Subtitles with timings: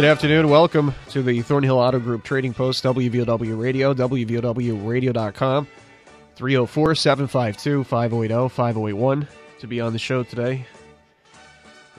[0.00, 0.48] Good afternoon.
[0.48, 5.66] Welcome to the Thornhill Auto Group Trading Post, WVOW Radio, WVOWradio.com,
[6.36, 9.28] 304 752 5080 5081
[9.58, 10.64] to be on the show today.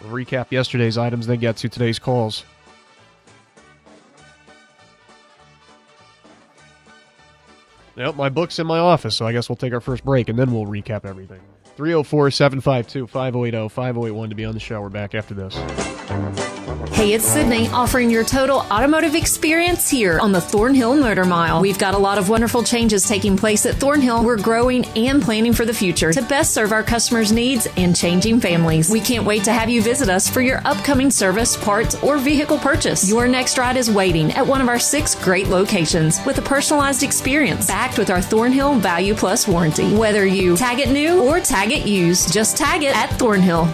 [0.02, 2.44] We'll recap yesterday's items, then get to today's calls.
[7.98, 10.40] Yep, my book's in my office, so I guess we'll take our first break and
[10.40, 11.42] then we'll recap everything.
[11.76, 14.82] 304 752 5080 5081 to be on the show.
[14.82, 16.51] We're back after this.
[17.02, 21.60] Hey, it's Sydney offering your total automotive experience here on the Thornhill Motor Mile.
[21.60, 24.24] We've got a lot of wonderful changes taking place at Thornhill.
[24.24, 28.40] We're growing and planning for the future to best serve our customers' needs and changing
[28.40, 28.92] families.
[28.92, 32.60] We can't wait to have you visit us for your upcoming service, parts, or vehicle
[32.60, 33.10] purchase.
[33.10, 37.02] Your next ride is waiting at one of our six great locations with a personalized
[37.02, 39.92] experience backed with our Thornhill Value Plus warranty.
[39.96, 43.74] Whether you tag it new or tag it used, just tag it at Thornhill.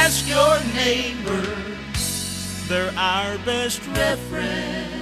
[0.00, 1.56] Ask your neighbor,
[2.68, 4.94] They're our best reference.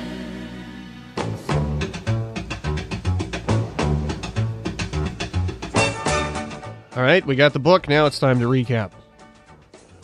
[6.97, 7.91] All right, we got the book.
[7.91, 8.93] Now it's time to recap.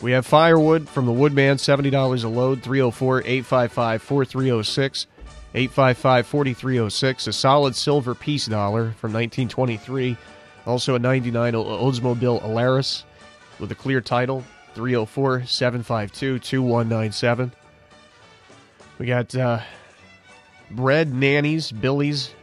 [0.01, 5.07] We have firewood from the Woodman, $70 a load, 304 855 4306.
[5.55, 7.27] 855 4306.
[7.27, 10.15] A solid silver Peace dollar from 1923.
[10.67, 13.03] Also a 99 Oldsmobile Alero
[13.59, 14.43] with a clear title,
[14.75, 17.51] 304 752 2197.
[18.99, 19.59] We got uh,
[20.71, 22.33] bred, nannies, billies,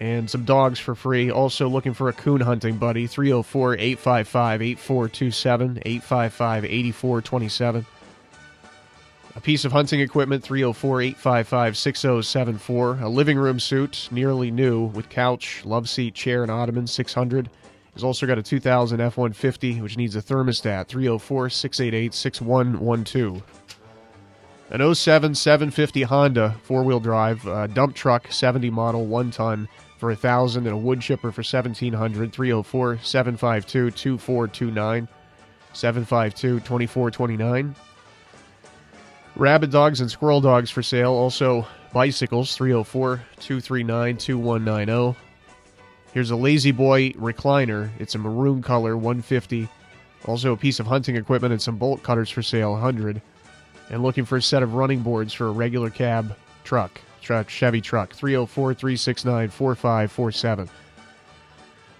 [0.00, 1.30] and some dogs for free.
[1.30, 7.86] Also looking for a coon hunting buddy, 304 855 8427, 855 8427.
[9.36, 12.98] A piece of hunting equipment, 304 855 6074.
[13.02, 17.48] A living room suit, nearly new, with couch, love seat, chair, and ottoman, 600.
[17.94, 23.42] He's also got a 2000 F 150, which needs a thermostat, 304 688 6112.
[24.70, 29.66] An 07 750 Honda four wheel drive, uh, dump truck, 70 model, one ton
[29.98, 35.08] for 1000 and a wood chipper for 1700 304 752 2429
[35.72, 37.74] 752 2429
[39.36, 41.12] Rabbit dogs and squirrel dogs for sale.
[41.12, 45.27] Also, bicycles 304 239 2190.
[46.12, 47.90] Here's a La-Z-Boy recliner.
[47.98, 49.68] It's a maroon color, 150.
[50.24, 53.20] Also, a piece of hunting equipment and some bolt cutters for sale, 100.
[53.90, 58.12] And looking for a set of running boards for a regular cab truck, Chevy truck,
[58.14, 60.68] 304 369 4547.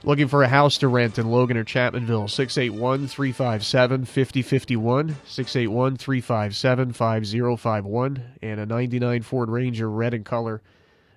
[0.05, 6.93] Looking for a house to rent in Logan or Chapmanville, 681 357 5051, 681 357
[6.93, 10.63] 5051, and a 99 Ford Ranger red in color,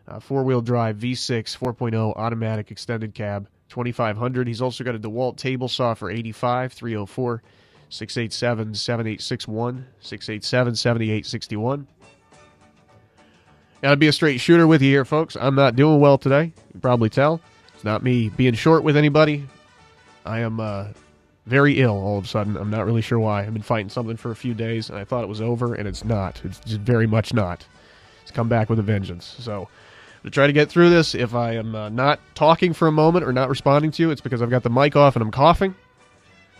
[0.07, 5.37] uh, four wheel drive V6 4.0 automatic extended cab, 2500 He's also got a DeWalt
[5.37, 7.43] table saw for 85 304
[7.89, 11.87] 687 7861, 687 7861.
[13.81, 15.35] Gotta be a straight shooter with you here, folks.
[15.35, 16.53] I'm not doing well today.
[16.73, 17.41] You probably tell.
[17.73, 19.47] It's not me being short with anybody.
[20.23, 20.87] I am uh,
[21.47, 22.55] very ill all of a sudden.
[22.55, 23.41] I'm not really sure why.
[23.41, 25.87] I've been fighting something for a few days, and I thought it was over, and
[25.87, 26.39] it's not.
[26.45, 27.65] It's just very much not.
[28.21, 29.35] It's come back with a vengeance.
[29.39, 29.67] So,
[30.23, 33.25] to try to get through this, if I am uh, not talking for a moment
[33.25, 35.75] or not responding to you, it's because I've got the mic off and I'm coughing.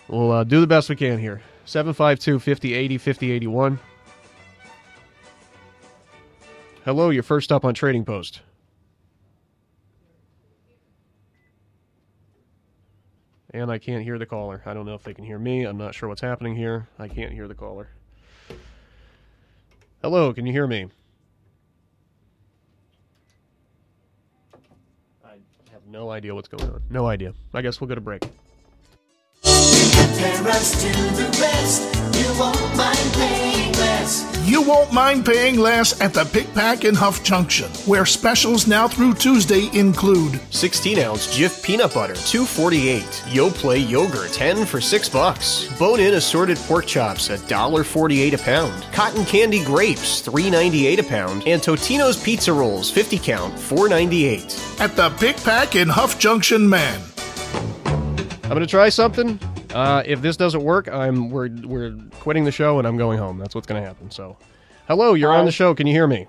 [0.08, 1.42] We'll uh, do the best we can here.
[1.66, 3.80] 752 5080 5081.
[6.84, 8.42] Hello, you're first up on Trading Post.
[13.54, 14.64] And I can't hear the caller.
[14.66, 15.66] I don't know if they can hear me.
[15.66, 16.88] I'm not sure what's happening here.
[16.98, 17.90] I can't hear the caller.
[20.02, 20.88] Hello, can you hear me?
[25.24, 25.36] I
[25.72, 26.82] have no idea what's going on.
[26.90, 27.34] No idea.
[27.54, 28.24] I guess we'll go to break.
[30.22, 31.82] Compare us to the rest.
[32.16, 34.48] You won't mind paying less.
[34.48, 38.88] You won't mind paying less at the Pic Pac in Huff Junction, where specials now
[38.88, 43.02] through Tuesday include 16 ounce Jif peanut butter, 248.
[43.02, 45.68] Yoplait yogurt, 10 for 6 bucks.
[45.80, 48.86] Bone in assorted pork chops, $1.48 a pound.
[48.94, 51.48] Cotton candy grapes, 3.98 a pound.
[51.48, 54.80] And Totino's pizza rolls, 50 count, 4.98.
[54.80, 57.02] at the Pic Pac in Huff Junction, man.
[58.44, 59.40] I'm gonna try something.
[59.74, 63.38] Uh, if this doesn't work, I'm we're we're quitting the show and I'm going home.
[63.38, 64.12] That's what's gonna happen.
[64.12, 64.38] So,
[64.88, 65.74] hello, you're on the show.
[65.74, 66.28] Can you hear me?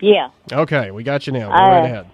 [0.00, 1.48] Yeah, Okay, we got you now.
[1.48, 2.06] Go Uh, right ahead.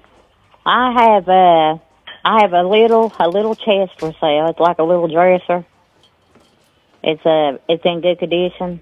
[0.65, 1.81] I have a,
[2.25, 4.47] I have a little, a little chest for sale.
[4.49, 5.67] It's like a little dresser.
[7.03, 8.81] It's a, it's in good condition.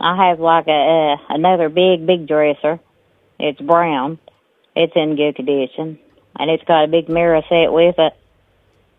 [0.00, 2.80] I have like a, uh, another big, big dresser.
[3.38, 4.18] It's brown.
[4.74, 5.98] It's in good condition,
[6.38, 8.14] and it's got a big mirror set with it.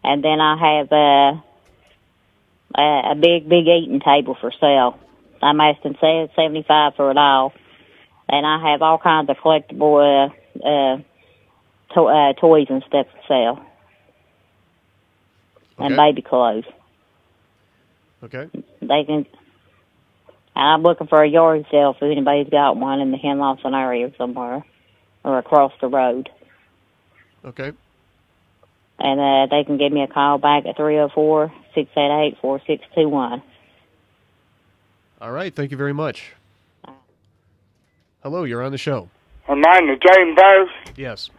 [0.04, 1.44] And then I have a,
[2.76, 5.00] a, a big, big eating table for sale.
[5.42, 7.54] I'm asking seventy five for it all,
[8.28, 10.98] and I have all kinds of collectible uh, uh,
[11.94, 13.66] to- uh, toys and stuff for sale,
[15.78, 16.66] and baby clothes.
[18.24, 18.50] Okay.
[18.82, 19.26] They can.
[20.56, 24.12] And I'm looking for a yard sale if anybody's got one in the Henlawson area
[24.18, 24.66] somewhere,
[25.24, 26.30] or across the road.
[27.46, 27.74] Okay.
[29.00, 32.28] And uh, they can give me a call back at three zero four six eight
[32.28, 33.44] eight four six two one.
[35.22, 35.54] All right.
[35.54, 36.34] Thank you very much.
[38.24, 39.10] Hello, you're on the show.
[39.48, 40.70] My name is James Barris.
[40.96, 41.30] Yes.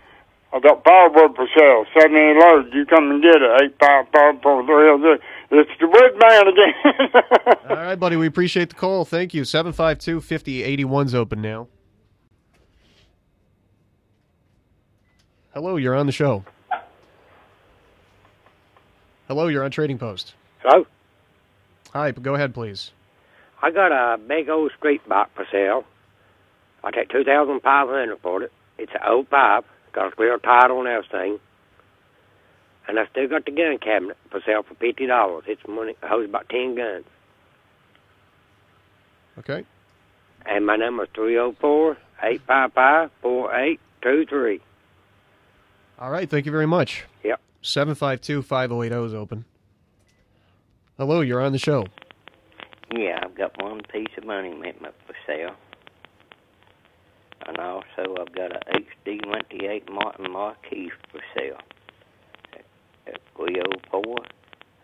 [0.52, 2.68] I got firewood for sale, seventy eight loads.
[2.72, 3.62] You come and get it.
[3.62, 5.24] Eight five five four three oh six.
[5.50, 7.70] It's the wood man again.
[7.70, 8.16] All right, buddy.
[8.16, 9.04] We appreciate the call.
[9.04, 9.44] Thank you.
[9.44, 11.68] 752 5081's open now.
[15.54, 16.44] Hello, you're on the show.
[19.28, 20.32] Hello, you're on Trading Post.
[20.62, 20.86] Hello?
[21.92, 22.92] Hi, go ahead, please.
[23.60, 25.84] I got a big old street bike for sale.
[26.82, 28.52] I take two thousand five hundred for it.
[28.78, 31.38] It's an old pipe, got a square title and everything.
[32.88, 35.44] And I still got the gun cabinet for sale for fifty dollars.
[35.46, 37.04] It's money it holds about ten guns.
[39.40, 39.66] Okay.
[40.46, 44.62] And my number is three oh four eight five five four eight two three.
[45.98, 47.04] All right, thank you very much.
[47.24, 47.40] Yep.
[47.62, 49.44] 752 5080 is open.
[50.96, 51.86] Hello, you're on the show.
[52.92, 55.54] Yeah, I've got one piece of money commitment for sale.
[57.46, 58.60] And also I've got a
[59.06, 61.58] HD 28 Martin Marquis for sale.
[63.06, 64.02] At 304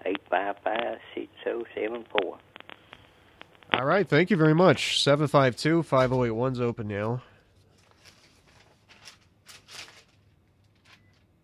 [0.06, 2.38] 855 6074.
[3.72, 5.02] All right, thank you very much.
[5.02, 7.22] 752 5081's open now.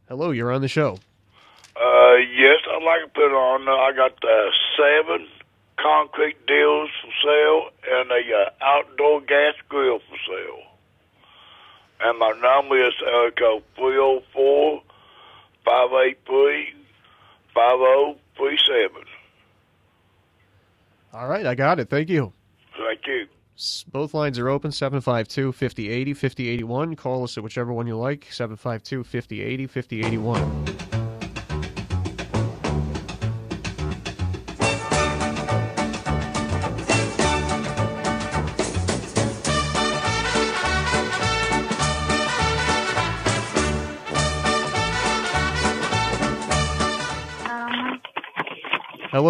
[0.08, 0.98] Hello, you're on the show.
[1.76, 3.68] Uh, yes, I'd like to put it on.
[3.68, 5.26] Uh, I got uh, seven
[5.78, 10.62] concrete deals for sale and a uh, outdoor gas grill for sale.
[12.02, 14.82] And my number is uh, code 304
[15.64, 16.74] 583
[17.54, 19.04] 5037.
[21.12, 21.90] All right, I got it.
[21.90, 22.32] Thank you.
[22.78, 23.26] Thank you.
[23.92, 26.96] Both lines are open 752 5080 5081.
[26.96, 31.09] Call us at whichever one you like 752 5080 5081.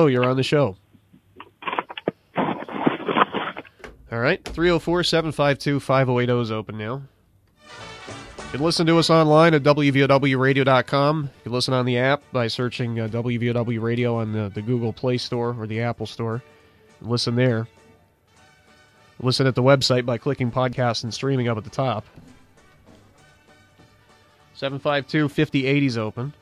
[0.00, 0.78] Hello, you're on the show.
[4.10, 7.02] All right, 304 752 5080 is open now.
[7.58, 11.22] You can listen to us online at WVOWradio.com.
[11.24, 14.94] You can listen on the app by searching uh, WVOW Radio on the, the Google
[14.94, 16.42] Play Store or the Apple Store.
[17.02, 17.68] Listen there.
[19.20, 22.06] Listen at the website by clicking podcast and streaming up at the top.
[24.54, 26.32] 752 5080 is open.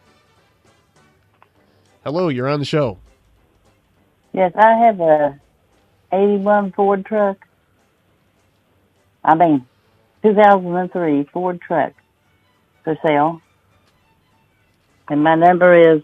[2.04, 2.98] Hello, you're on the show.
[4.38, 5.40] Yes, I have a
[6.12, 7.38] 81 Ford truck.
[9.24, 9.66] I mean,
[10.22, 11.92] 2003 Ford truck
[12.84, 13.42] for sale.
[15.08, 16.02] And my number is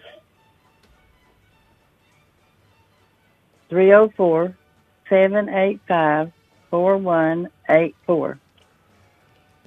[3.68, 4.56] 304
[5.08, 6.32] 785
[6.70, 8.38] 4184.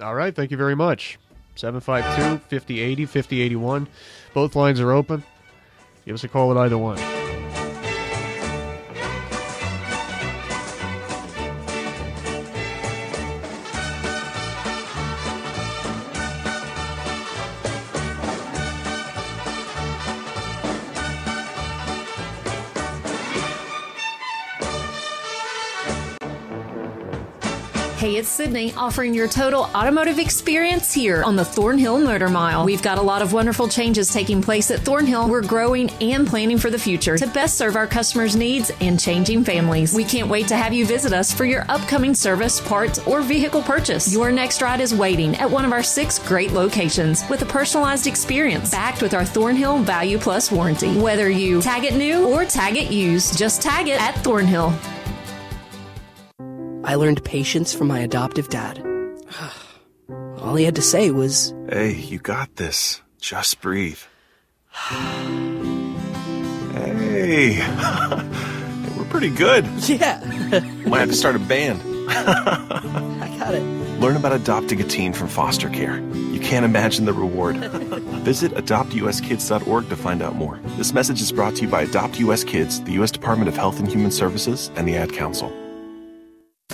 [0.00, 1.18] All right, thank you very much.
[1.54, 3.88] 752 5080 5081.
[4.34, 5.24] Both lines are open.
[6.04, 7.17] Give us a call at either one.
[28.18, 32.64] It's Sydney offering your total automotive experience here on the Thornhill Motor Mile.
[32.64, 35.28] We've got a lot of wonderful changes taking place at Thornhill.
[35.28, 39.44] We're growing and planning for the future to best serve our customers' needs and changing
[39.44, 39.94] families.
[39.94, 43.62] We can't wait to have you visit us for your upcoming service, parts, or vehicle
[43.62, 44.12] purchase.
[44.12, 48.08] Your next ride is waiting at one of our six great locations with a personalized
[48.08, 50.98] experience backed with our Thornhill Value Plus warranty.
[50.98, 54.76] Whether you tag it new or tag it used, just tag it at Thornhill.
[56.88, 58.78] I learned patience from my adoptive dad.
[60.38, 63.02] All he had to say was, Hey, you got this.
[63.20, 63.98] Just breathe.
[64.72, 64.88] hey,
[68.96, 69.66] we're pretty good.
[69.86, 70.24] Yeah.
[70.86, 71.82] Might have to start a band.
[72.10, 73.62] I got it.
[74.00, 75.98] Learn about adopting a teen from foster care.
[75.98, 77.56] You can't imagine the reward.
[78.24, 80.58] Visit adoptuskids.org to find out more.
[80.78, 83.10] This message is brought to you by Adopt US Kids, the U.S.
[83.10, 85.52] Department of Health and Human Services, and the Ad Council.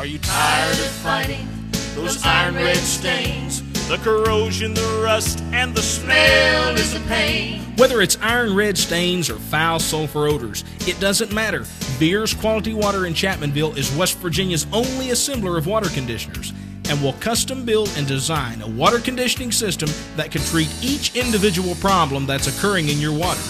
[0.00, 1.46] Are you tired of fighting
[1.94, 3.60] those iron red stains?
[3.86, 7.60] The corrosion, the rust, and the smell is a pain.
[7.76, 11.66] Whether it's iron red stains or foul sulfur odors, it doesn't matter.
[11.98, 16.54] Beers Quality Water in Chapmanville is West Virginia's only assembler of water conditioners
[16.88, 21.74] and will custom build and design a water conditioning system that can treat each individual
[21.74, 23.42] problem that's occurring in your water.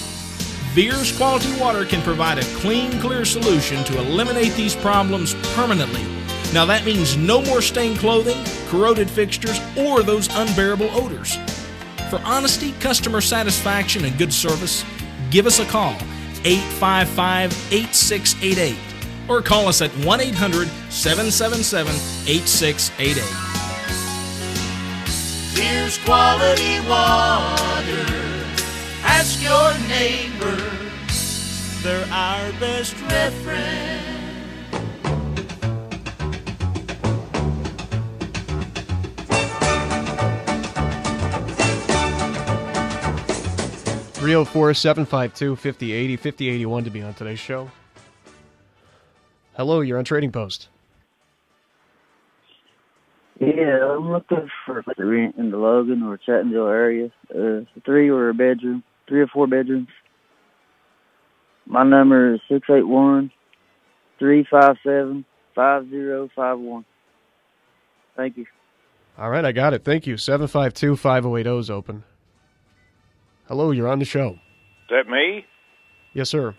[0.75, 6.20] Beers Quality Water can provide a clean, clear solution to eliminate these problems permanently.
[6.53, 11.37] Now, that means no more stained clothing, corroded fixtures, or those unbearable odors.
[12.11, 14.85] For honesty, customer satisfaction, and good service,
[15.31, 15.95] give us a call
[16.45, 18.77] 855 8688
[19.29, 21.95] or call us at 1 800 777
[22.27, 23.51] 8688.
[25.55, 28.07] Here's quality water.
[29.05, 30.57] Ask your neighbor.
[31.83, 34.00] They're our best reference.
[44.21, 47.71] 304 752 5080 5081 to be on today's show.
[49.57, 50.69] Hello, you're on Trading Post.
[53.39, 57.11] Yeah, I'm looking for like a rent in the Logan or Chapmanville area.
[57.35, 59.89] Uh, three or a bedroom, three or four bedrooms.
[61.65, 63.31] My number is six eight one
[64.19, 65.25] three five seven
[65.55, 66.85] five zero five one.
[68.19, 68.45] Thank you.
[69.17, 69.83] All right, I got it.
[69.83, 70.19] Thank you.
[70.19, 72.05] 752 5080 is open.
[73.51, 74.39] Hello, you're on the show.
[74.85, 75.45] Is that me?
[76.15, 76.55] Yes, sir.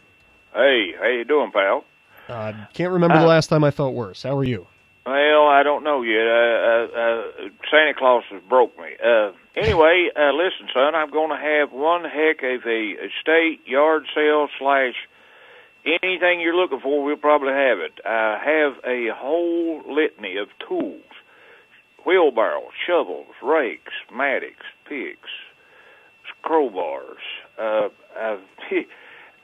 [0.54, 1.86] Hey, how you doing, pal?
[2.28, 4.24] Uh, can't remember the Uh, last time I felt worse.
[4.24, 4.68] How are you?
[5.06, 6.28] Well, I don't know yet.
[6.28, 8.90] Uh, uh, uh, Santa Claus has broke me.
[9.02, 14.04] Uh, anyway, uh, listen, son, I'm going to have one heck of a estate yard
[14.14, 14.96] sale slash
[15.86, 17.06] anything you're looking for.
[17.06, 18.02] We'll probably have it.
[18.06, 21.08] I have a whole litany of tools:
[22.06, 25.30] wheelbarrows, shovels, rakes, mattocks, picks,
[26.44, 27.24] crowbars.
[27.58, 28.38] Uh, uh,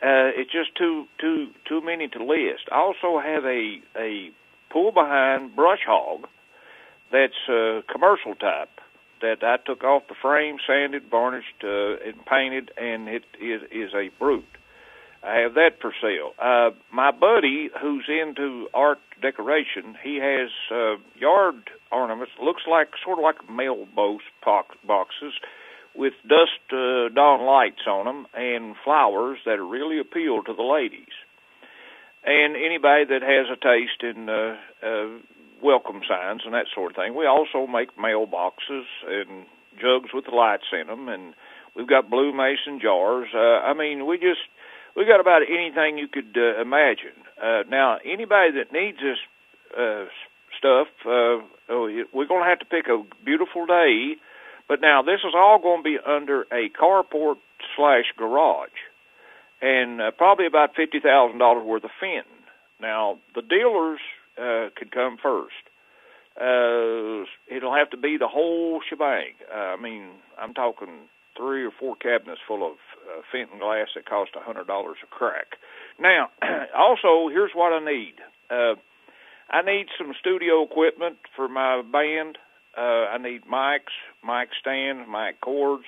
[0.01, 2.69] it's just too too too many to list.
[2.71, 4.29] I also have a a
[4.71, 6.27] pull behind brush hog
[7.11, 8.69] that's uh, commercial type
[9.21, 13.93] that I took off the frame, sanded, varnished, uh, and painted, and it is is
[13.93, 14.45] a brute.
[15.23, 16.33] I have that for sale.
[16.39, 22.33] Uh, my buddy, who's into art decoration, he has uh, yard ornaments.
[22.41, 24.23] Looks like sort of like mail box
[24.85, 25.33] boxes
[25.97, 31.13] with dust uh, dawn lights on them and flowers that really appeal to the ladies
[32.27, 35.07] and anybody that has a taste in uh, uh,
[35.63, 37.15] welcome signs and that sort of thing.
[37.15, 39.45] We also make mailboxes and
[39.79, 41.33] jugs with lights in them, and
[41.75, 43.29] we've got blue mason jars.
[43.33, 44.43] Uh, I mean, we just
[44.95, 47.15] we got about anything you could uh, imagine.
[47.41, 49.19] Uh, now, anybody that needs this
[49.77, 50.05] uh,
[50.57, 51.39] stuff, uh,
[51.69, 54.15] oh, we're going to have to pick a beautiful day.
[54.67, 57.37] But now this is all going to be under a carport
[57.75, 58.69] slash garage,
[59.61, 62.43] and uh, probably about fifty thousand dollars worth of fenton.
[62.81, 63.99] Now the dealers
[64.37, 65.55] uh, could come first.
[66.39, 69.33] Uh, it'll have to be the whole shebang.
[69.51, 70.09] Uh, I mean,
[70.39, 72.77] I'm talking three or four cabinets full of
[73.09, 75.57] uh, Fenton glass that cost a hundred dollars a crack.
[75.99, 76.29] Now,
[76.77, 78.15] also here's what I need.
[78.49, 78.75] Uh,
[79.49, 82.37] I need some studio equipment for my band.
[82.77, 85.85] Uh, I need mics, mic stands, mic cords,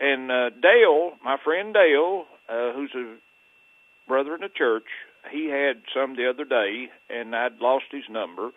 [0.00, 3.16] and uh, Dale, my friend Dale, uh, who's a
[4.08, 4.84] brother in the church,
[5.30, 8.50] he had some the other day, and I'd lost his number.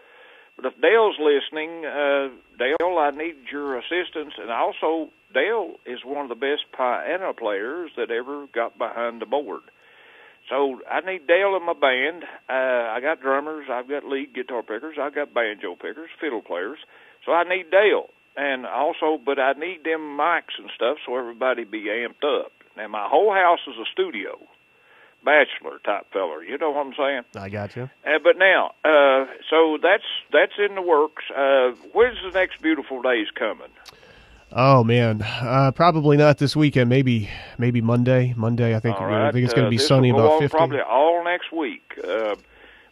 [0.57, 4.33] But if Dale's listening, uh, Dale, I need your assistance.
[4.41, 9.27] And also, Dale is one of the best piano players that ever got behind the
[9.27, 9.61] board.
[10.49, 12.23] So I need Dale in my band.
[12.49, 16.79] Uh, I got drummers, I've got lead guitar pickers, I've got banjo pickers, fiddle players.
[17.27, 18.09] So I need Dale.
[18.37, 22.51] And also, but I need them mics and stuff so everybody be amped up.
[22.77, 24.39] Now my whole house is a studio,
[25.25, 26.43] bachelor type feller.
[26.43, 27.23] You know what I'm saying?
[27.35, 27.89] I got you.
[28.05, 31.23] Uh, but now, uh, so that's that's in the works.
[31.35, 33.71] Uh, when's the next beautiful days coming?
[34.51, 36.89] Oh man, uh, probably not this weekend.
[36.89, 38.35] Maybe maybe Monday.
[38.37, 39.01] Monday, I think.
[39.01, 40.55] All I think it's going uh, to be this sunny, about fifty.
[40.55, 41.99] Probably all next week.
[42.07, 42.35] Uh,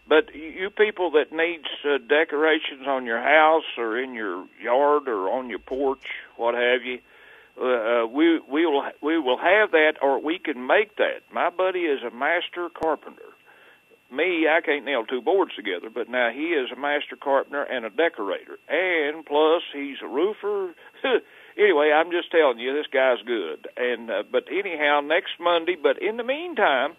[0.07, 5.29] but you people that needs uh, decorations on your house or in your yard or
[5.29, 6.05] on your porch,
[6.37, 6.99] what have you,
[7.59, 7.65] uh,
[8.03, 11.21] uh, we we will we will have that, or we can make that.
[11.31, 13.21] My buddy is a master carpenter.
[14.11, 17.85] Me, I can't nail two boards together, but now he is a master carpenter and
[17.85, 20.75] a decorator, and plus he's a roofer.
[21.57, 23.67] anyway, I'm just telling you, this guy's good.
[23.77, 25.75] And uh, but anyhow, next Monday.
[25.81, 26.93] But in the meantime,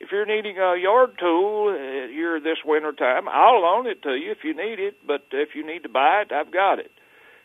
[0.00, 4.14] if you're needing a yard tool uh, here this winter time, I'll loan it to
[4.14, 5.06] you if you need it.
[5.06, 6.92] But if you need to buy it, I've got it.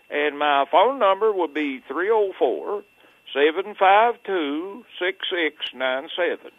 [0.09, 2.83] And my phone number would be three zero four
[3.33, 6.51] seven five two six six nine seven.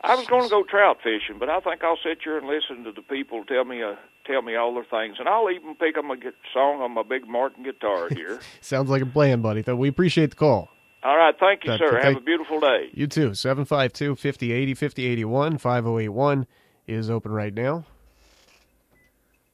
[0.00, 2.84] I was going to go trout fishing, but I think I'll sit here and listen
[2.84, 3.94] to the people tell me uh,
[4.26, 6.16] tell me all their things, and I'll even pick up a
[6.52, 8.40] song on my big Martin guitar here.
[8.60, 9.62] Sounds like a plan, buddy.
[9.62, 10.70] Though we appreciate the call.
[11.08, 12.00] All right, thank you, That- sir.
[12.02, 12.90] Have a beautiful day.
[12.92, 13.32] You too.
[13.34, 16.46] 752 5080 5081 5081
[16.86, 17.84] is open right now.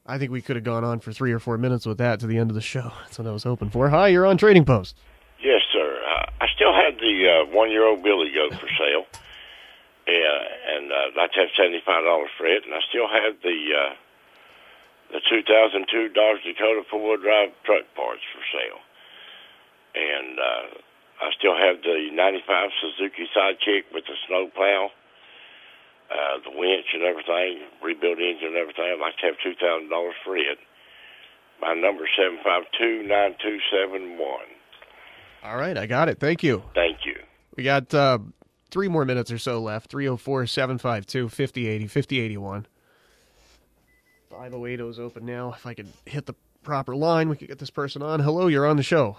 [0.05, 2.27] I think we could have gone on for three or four minutes with that to
[2.27, 2.91] the end of the show.
[3.05, 3.89] That's what I was hoping for.
[3.89, 4.97] Hi, you're on Trading Post.
[5.41, 5.99] Yes, sir.
[6.05, 7.15] Uh, I still have the
[7.49, 9.05] uh, one-year-old Billy goat for sale.
[10.07, 13.93] Yeah, and uh, I'd have seventy-five dollars for it, and I still have the uh,
[15.13, 18.81] the 2002 Dodge Dakota four-wheel drive truck parts for sale,
[19.95, 20.77] and uh,
[21.21, 24.89] I still have the '95 Suzuki Sidekick with the snow plow,
[26.11, 28.85] uh, the winch and everything, rebuilt engine and everything.
[28.91, 30.59] I'd like to have two thousand dollars for it.
[31.61, 34.49] My number is seven five two nine two seven one.
[35.43, 36.19] All right, I got it.
[36.19, 36.63] Thank you.
[36.73, 37.15] Thank you.
[37.55, 38.19] We got uh,
[38.71, 42.67] three more minutes or so left 304 752 5080 5081.
[44.29, 45.53] 508 is open now.
[45.53, 48.19] If I could hit the proper line, we could get this person on.
[48.19, 49.17] Hello, you're on the show.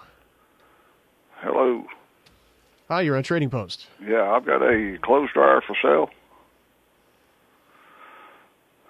[1.47, 1.85] Hello.
[2.89, 3.87] Hi, you're on Trading Post.
[4.05, 6.09] Yeah, I've got a clothes dryer for sale.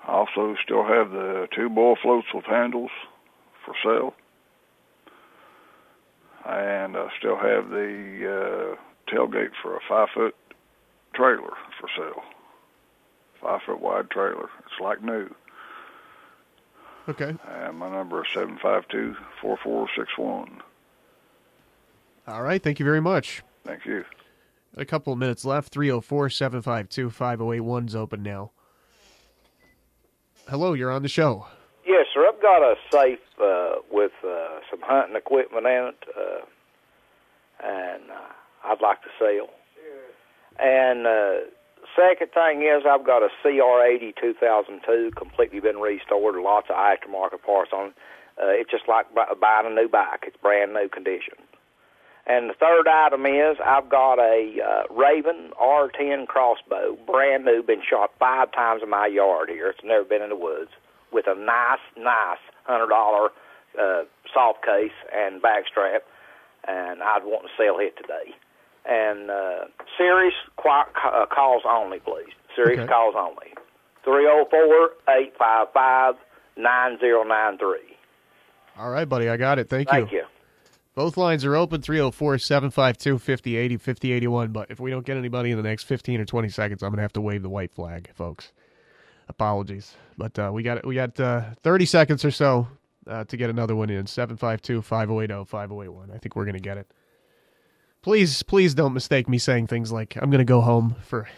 [0.08, 2.89] I also still have the two bull floats with handles
[3.63, 4.15] for sale.
[6.48, 10.36] And I still have the uh, tailgate for a five foot
[11.13, 12.24] trailer for sale.
[13.39, 14.50] Five foot wide trailer.
[14.65, 15.30] It's like new.
[17.08, 17.36] Okay.
[17.48, 20.63] And my number is 752 4461.
[22.28, 23.42] All right, thank you very much.
[23.63, 24.04] Thank you.
[24.76, 28.52] A couple of minutes left 304 752 5081's open now.
[30.50, 31.48] Hello, you're on the show.
[31.86, 32.28] Yes, sir.
[32.28, 38.66] I've got a safe uh, with uh, some hunting equipment in it, uh, and uh,
[38.66, 39.50] I'd like to sell.
[40.60, 41.48] And uh,
[41.96, 47.72] second thing is, I've got a CR80 2002, completely been restored, lots of aftermarket parts
[47.74, 47.94] on it.
[48.40, 51.34] Uh, it's just like buying a new bike; it's brand new condition.
[52.30, 57.82] And the third item is I've got a uh, Raven R10 crossbow, brand new, been
[57.90, 59.70] shot five times in my yard here.
[59.70, 60.72] It's never been in the woods,
[61.13, 63.30] with a nice, nice hundred dollar
[63.80, 66.04] uh, soft case and back strap.
[66.68, 68.36] And I'd want to sell it today.
[68.86, 69.66] And uh,
[69.98, 72.34] serious qu- uh, calls only, please.
[72.56, 72.88] Serious Okay.
[72.92, 73.54] calls only.
[74.04, 76.16] Three zero four eight five five
[76.58, 77.96] nine zero nine three.
[78.78, 79.70] All right, buddy, I got it.
[79.70, 80.24] Thank, Thank you.
[80.98, 84.52] Both lines are open 304 752 5080 5081.
[84.52, 86.98] But if we don't get anybody in the next 15 or 20 seconds, I'm going
[86.98, 88.52] to have to wave the white flag, folks.
[89.30, 89.94] Apologies.
[90.18, 92.68] But uh, we got we got uh, 30 seconds or so.
[93.06, 96.10] uh, to get another one in 752 5080 5081.
[96.10, 96.92] I think we're going to get it.
[98.02, 101.30] Please, please don't mistake me saying things like I'm going to go home for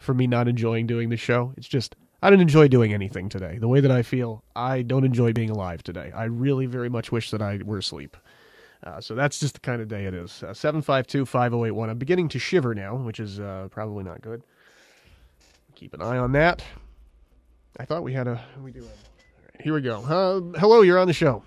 [0.00, 1.52] for me not enjoying doing the show.
[1.56, 3.58] It's just I don't enjoy doing anything today.
[3.58, 6.10] The way that I feel, I don't enjoy being alive today.
[6.12, 8.16] I really very much wish that I were asleep.
[8.84, 10.42] Uh, so that's just the kind of day it is.
[10.42, 11.90] Uh, 752 5081.
[11.90, 14.42] I'm beginning to shiver now, which is uh, probably not good.
[15.74, 16.62] Keep an eye on that.
[17.78, 18.42] I thought we had a.
[18.62, 18.90] We do have.
[19.60, 19.98] Here we go.
[20.00, 21.42] Uh, hello, you're on the show.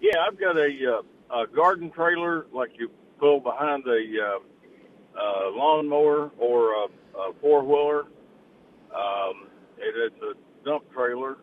[0.00, 4.38] Yeah, I've got a, uh, a garden trailer like you pull behind a
[5.18, 6.86] uh, lawnmower or a,
[7.18, 8.00] a four wheeler.
[8.94, 9.48] Um,
[9.78, 11.38] it, it's a dump trailer,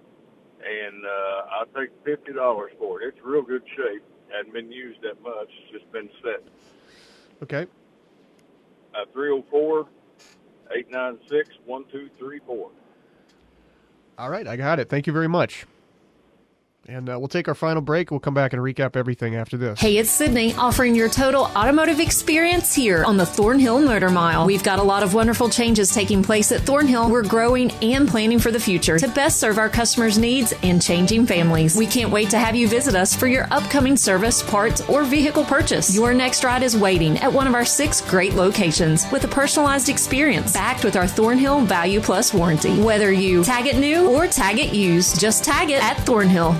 [0.60, 3.08] and I take fifty dollars for it.
[3.08, 4.04] It's real good shape.
[4.36, 5.50] Hadn't been used that much.
[5.64, 6.44] It's just been set.
[7.44, 7.68] Okay.
[8.96, 9.88] Uh, 304
[10.72, 12.72] 896 1234.
[14.18, 14.90] All right, I got it.
[14.90, 15.66] Thank you very much.
[16.88, 18.10] And uh, we'll take our final break.
[18.10, 19.80] We'll come back and recap everything after this.
[19.80, 24.48] Hey, it's Sydney offering your total automotive experience here on the Thornhill Motor Mile.
[24.48, 27.10] We've got a lot of wonderful changes taking place at Thornhill.
[27.10, 31.28] We're growing and planning for the future to best serve our customers' needs and changing
[31.28, 31.78] families.
[31.78, 35.46] We can't wait to have you visit us for your upcoming service, parts, or vehicle
[35.46, 35.96] purchase.
[35.96, 39.88] Your next ride is waiting at one of our six great locations with a personalized
[39.88, 42.82] experience backed with our Thornhill Value Plus warranty.
[42.82, 46.60] Whether you tag it new or tag it used, just tag it at Thornhill.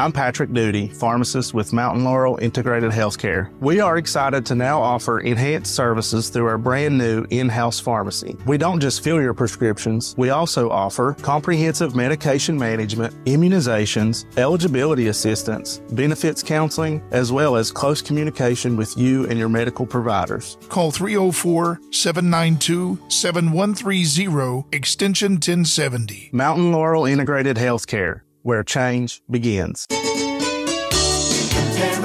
[0.00, 3.52] I'm Patrick Duty, pharmacist with Mountain Laurel Integrated Healthcare.
[3.60, 8.34] We are excited to now offer enhanced services through our brand new in-house pharmacy.
[8.46, 15.82] We don't just fill your prescriptions, we also offer comprehensive medication management, immunizations, eligibility assistance,
[15.92, 20.56] benefits counseling, as well as close communication with you and your medical providers.
[20.70, 26.30] Call 304 792 7130, extension 1070.
[26.32, 29.86] Mountain Laurel Integrated Healthcare, where change begins.
[29.88, 30.06] Compare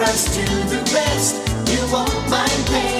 [0.02, 1.36] us to the rest.
[1.70, 2.95] You won't mind.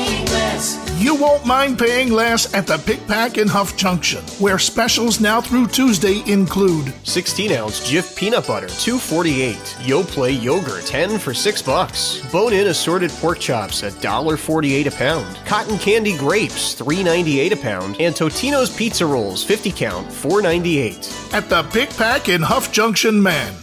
[1.06, 5.40] You won't mind paying less at the Pic Pac in Huff Junction, where specials now
[5.40, 9.56] through Tuesday include 16 ounce Jif peanut butter, 248.
[9.84, 12.28] Yoplait yogurt, 10 for 6 bucks.
[12.32, 15.38] Bone in assorted pork chops, $1.48 a pound.
[15.46, 17.98] Cotton candy grapes, 3.98 a pound.
[18.00, 21.36] And Totino's pizza rolls, 50 count, 4.98.
[21.36, 23.54] at the Pic Pac in Huff Junction, man.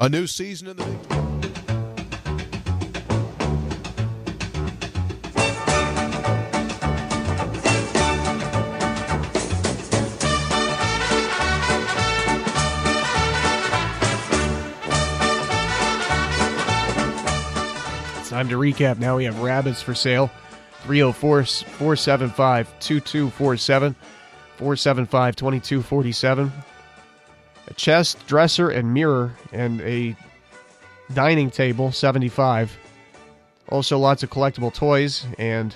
[0.00, 1.26] A new season in the
[18.28, 18.98] time to recap.
[18.98, 20.30] Now we have rabbits for sale.
[20.82, 23.94] 304 475 2247,
[24.56, 26.52] 475 2247.
[27.68, 30.14] A chest, dresser, and mirror, and a
[31.12, 32.76] dining table, 75.
[33.68, 35.74] Also, lots of collectible toys and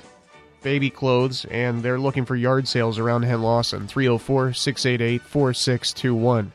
[0.62, 3.88] baby clothes, and they're looking for yard sales around Henlawson.
[3.88, 6.52] 304 688 4621.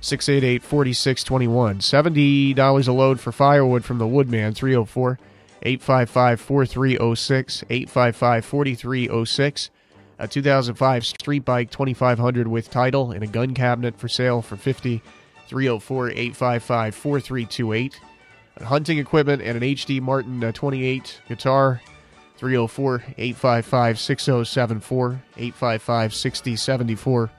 [0.00, 1.78] 688 4621.
[1.80, 4.54] $70 a load for firewood from the Woodman.
[4.54, 5.18] 304
[5.62, 7.64] 855 4306.
[7.68, 9.70] 855 4306.
[10.18, 15.02] A 2005 street bike 2500 with title and a gun cabinet for sale for 50
[15.46, 18.00] 304 855 4328.
[18.62, 21.80] Hunting equipment and an HD Martin uh, 28 guitar
[22.36, 27.30] 304 855 6074 855 6074.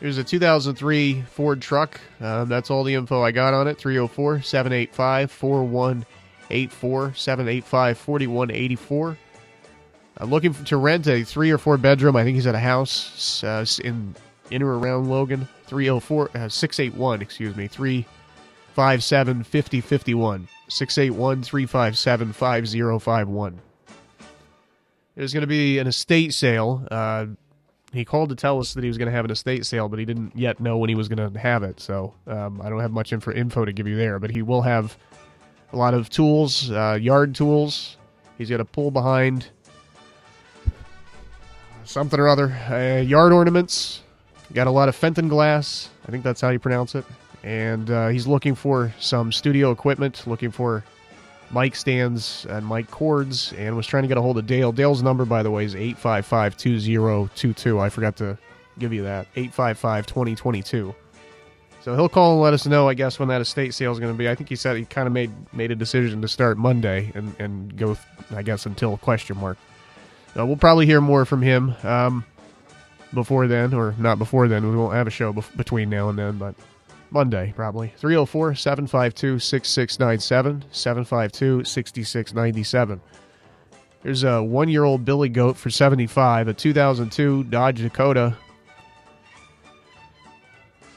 [0.00, 2.00] Here's a 2003 Ford truck.
[2.20, 3.78] Um, that's all the info I got on it.
[3.78, 9.18] 304 785 4184 785 4184.
[10.18, 12.14] I'm looking to rent a three or four bedroom.
[12.14, 14.14] I think he's at a house uh, in
[14.50, 15.48] in or around Logan.
[15.66, 17.66] 304 uh, 681, excuse me.
[17.66, 20.48] 357 5051.
[20.68, 23.60] 681 357 5051.
[25.16, 26.86] There's going to be an estate sale.
[27.92, 29.98] He called to tell us that he was going to have an estate sale, but
[29.98, 31.80] he didn't yet know when he was going to have it.
[31.80, 34.18] So um, I don't have much info, info to give you there.
[34.18, 34.96] But he will have
[35.72, 37.96] a lot of tools, uh, yard tools.
[38.36, 39.48] He's got a pull behind
[41.84, 44.02] something or other, uh, yard ornaments.
[44.52, 45.90] Got a lot of Fenton glass.
[46.06, 47.04] I think that's how you pronounce it.
[47.42, 50.84] And uh, he's looking for some studio equipment, looking for
[51.52, 54.72] mic stands and mic cords, and was trying to get a hold of Dale.
[54.72, 57.80] Dale's number, by the way, is 855 2022.
[57.80, 58.38] I forgot to
[58.78, 60.94] give you that 855 2022.
[61.80, 64.12] So he'll call and let us know, I guess, when that estate sale is going
[64.12, 64.28] to be.
[64.28, 67.34] I think he said he kind of made made a decision to start Monday and,
[67.38, 67.96] and go,
[68.34, 69.58] I guess, until question mark.
[70.34, 72.24] We'll probably hear more from him um,
[73.12, 74.68] before then, or not before then.
[74.68, 76.54] We won't have a show bef- between now and then, but
[77.10, 77.92] Monday probably.
[77.96, 83.00] 304 752 6697, 752 6697.
[84.02, 88.36] There's a one year old Billy Goat for 75, a 2002 Dodge Dakota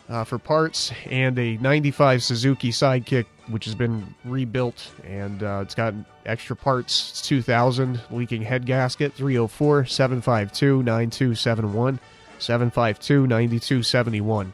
[0.07, 5.73] uh, for parts, and a 95 Suzuki Sidekick, which has been rebuilt and uh, it's
[5.73, 5.93] got
[6.25, 7.11] extra parts.
[7.11, 11.99] It's 2000 leaking head gasket, 304 752 9271,
[12.37, 14.53] 752 9271.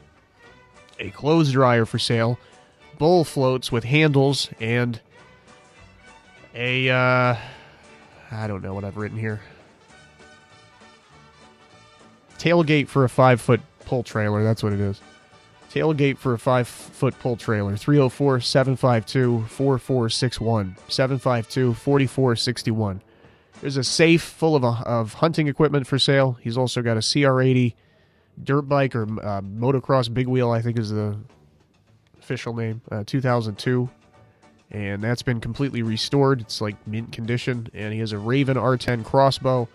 [1.00, 2.38] A clothes dryer for sale,
[2.98, 5.00] bull floats with handles, and
[6.54, 6.90] a.
[6.90, 7.36] Uh,
[8.30, 9.40] I don't know what I've written here.
[12.38, 14.42] Tailgate for a five foot pull trailer.
[14.44, 15.00] That's what it is.
[15.70, 17.76] Tailgate for a five foot pull trailer.
[17.76, 20.76] 304 752 4461.
[20.88, 23.02] 752 4461.
[23.60, 26.38] There's a safe full of, uh, of hunting equipment for sale.
[26.40, 27.74] He's also got a CR80
[28.44, 31.16] dirt bike or uh, motocross big wheel, I think is the
[32.20, 33.88] official name, uh, 2002
[34.70, 36.40] and that's been completely restored.
[36.42, 39.68] It's like mint condition, and he has a Raven R10 crossbow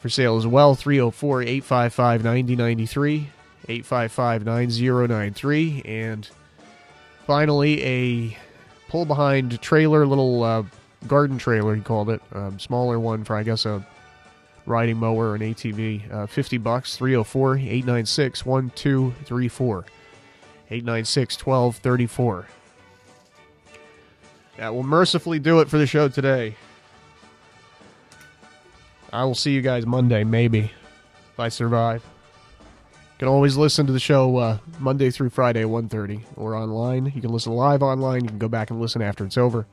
[0.00, 0.74] for sale as well.
[0.74, 3.28] 304 855 9093,
[3.68, 6.28] 855 9093, and
[7.26, 8.38] finally a
[8.88, 10.62] pull behind trailer, little uh,
[11.06, 13.86] garden trailer, he called it, um, smaller one for, I guess, a
[14.68, 16.12] riding mower and ATV.
[16.12, 19.84] Uh, 50 bucks, 304 896 1234.
[20.70, 22.46] 896 1234.
[24.58, 26.56] That will mercifully do it for the show today.
[29.12, 30.70] I will see you guys Monday, maybe,
[31.32, 32.02] if I survive.
[32.02, 37.06] You can always listen to the show uh, Monday through Friday, 1.30, or online.
[37.14, 38.24] You can listen live online.
[38.24, 39.66] You can go back and listen after it's over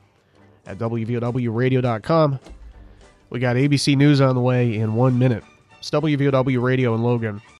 [0.66, 2.40] at WVOWradio.com.
[3.30, 5.42] We got ABC News on the way in one minute.
[5.78, 7.42] It's WVOW Radio in Logan.